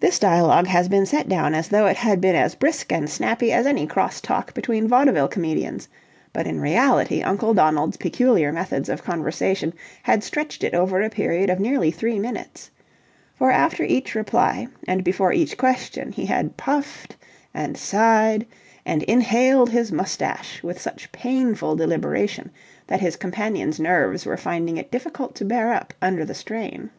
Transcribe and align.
This 0.00 0.18
dialogue 0.18 0.66
has 0.66 0.90
been 0.90 1.06
set 1.06 1.26
down 1.26 1.54
as 1.54 1.68
though 1.68 1.86
it 1.86 1.96
had 1.96 2.20
been 2.20 2.36
as 2.36 2.54
brisk 2.54 2.92
and 2.92 3.08
snappy 3.08 3.50
as 3.52 3.64
any 3.66 3.86
cross 3.86 4.20
talk 4.20 4.52
between 4.52 4.86
vaudeville 4.86 5.28
comedians, 5.28 5.88
but 6.34 6.46
in 6.46 6.60
reality 6.60 7.22
Uncle 7.22 7.54
Donald's 7.54 7.96
peculiar 7.96 8.52
methods 8.52 8.90
of 8.90 9.02
conversation 9.02 9.72
had 10.02 10.22
stretched 10.22 10.62
it 10.62 10.74
over 10.74 11.00
a 11.00 11.08
period 11.08 11.48
of 11.48 11.58
nearly 11.58 11.90
three 11.90 12.18
minutes: 12.18 12.70
for 13.34 13.50
after 13.50 13.82
each 13.82 14.14
reply 14.14 14.68
and 14.86 15.02
before 15.02 15.32
each 15.32 15.56
question 15.56 16.12
he 16.12 16.26
had 16.26 16.58
puffed 16.58 17.16
and 17.54 17.78
sighed 17.78 18.46
and 18.84 19.02
inhaled 19.04 19.70
his 19.70 19.90
moustache 19.90 20.62
with 20.62 20.78
such 20.78 21.10
painful 21.12 21.74
deliberation 21.76 22.50
that 22.88 23.00
his 23.00 23.16
companion's 23.16 23.80
nerves 23.80 24.26
were 24.26 24.36
finding 24.36 24.76
it 24.76 24.90
difficult 24.90 25.34
to 25.34 25.46
bear 25.46 25.72
up 25.72 25.94
under 26.02 26.26
the 26.26 26.34
strain. 26.34 26.90